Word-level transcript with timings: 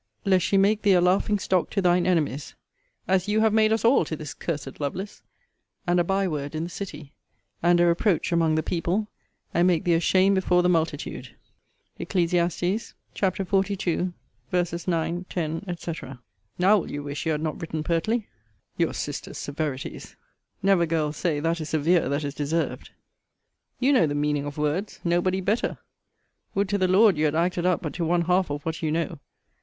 ]lest 0.25 0.43
she 0.43 0.57
make 0.57 0.81
thee 0.81 0.93
a 0.95 0.99
laughing 0.99 1.37
stock 1.37 1.69
to 1.69 1.79
thine 1.79 2.07
enemies 2.07 2.55
[as 3.07 3.27
you 3.27 3.41
have 3.41 3.53
made 3.53 3.71
us 3.71 3.85
all 3.85 4.03
to 4.03 4.15
this 4.15 4.33
cursed 4.33 4.79
Lovelace,] 4.79 5.21
and 5.85 5.99
a 5.99 6.03
bye 6.03 6.27
word 6.27 6.55
in 6.55 6.63
the 6.63 6.71
city, 6.71 7.13
and 7.61 7.79
a 7.79 7.85
reproach 7.85 8.31
among 8.31 8.55
the 8.55 8.63
people, 8.63 9.09
and 9.53 9.67
make 9.67 9.83
thee 9.83 9.93
ashamed 9.93 10.33
before 10.33 10.63
the 10.63 10.67
multitude.' 10.67 11.35
Eccles. 11.99 12.31
xlii. 12.31 14.13
9, 14.87 15.25
10, 15.29 15.77
&c. 15.77 15.93
Now 16.57 16.77
will 16.79 16.89
you 16.89 17.03
wish 17.03 17.25
you 17.27 17.31
had 17.31 17.43
not 17.43 17.61
written 17.61 17.83
pertly. 17.83 18.25
Your 18.77 18.95
sister's 18.95 19.37
severities! 19.37 20.15
Never, 20.63 20.87
girl, 20.87 21.13
say 21.13 21.39
that 21.41 21.61
is 21.61 21.69
severe 21.69 22.09
that 22.09 22.23
is 22.23 22.33
deserved. 22.33 22.89
You 23.77 23.93
know 23.93 24.07
the 24.07 24.15
meaning 24.15 24.45
of 24.45 24.57
words. 24.57 24.99
No 25.03 25.21
body 25.21 25.41
better. 25.41 25.77
Would 26.55 26.69
to 26.69 26.79
the 26.79 26.87
Lord 26.87 27.17
you 27.19 27.25
had 27.25 27.35
acted 27.35 27.67
up 27.67 27.83
but 27.83 27.93
to 27.93 28.03
one 28.03 28.23
half 28.23 28.49
of 28.49 28.63
what 28.65 28.81
you 28.81 28.91
know! 28.91 29.19